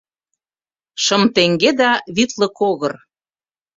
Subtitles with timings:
[1.03, 2.93] Шым теҥге да витлыкогыр.